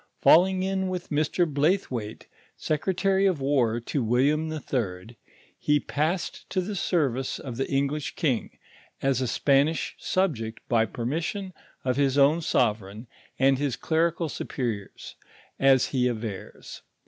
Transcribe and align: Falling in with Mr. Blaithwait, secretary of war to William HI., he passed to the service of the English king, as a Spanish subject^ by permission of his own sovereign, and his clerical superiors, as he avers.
Falling 0.19 0.63
in 0.63 0.87
with 0.87 1.11
Mr. 1.11 1.45
Blaithwait, 1.45 2.25
secretary 2.57 3.27
of 3.27 3.39
war 3.39 3.79
to 3.79 4.03
William 4.03 4.49
HI., 4.51 5.15
he 5.59 5.79
passed 5.79 6.49
to 6.49 6.59
the 6.59 6.75
service 6.75 7.37
of 7.37 7.55
the 7.57 7.69
English 7.71 8.15
king, 8.15 8.57
as 9.03 9.21
a 9.21 9.27
Spanish 9.27 9.95
subject^ 10.01 10.57
by 10.67 10.87
permission 10.87 11.53
of 11.85 11.97
his 11.97 12.17
own 12.17 12.41
sovereign, 12.41 13.05
and 13.37 13.59
his 13.59 13.75
clerical 13.75 14.27
superiors, 14.27 15.17
as 15.59 15.89
he 15.89 16.07
avers. 16.07 16.81